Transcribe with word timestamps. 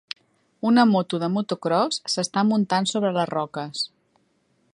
Una 0.69 0.85
moto 0.93 1.19
de 1.23 1.29
motocròs 1.35 2.01
s'està 2.15 2.45
muntant 2.53 2.93
sobre 2.97 3.13
les 3.19 3.31
roques 3.37 3.89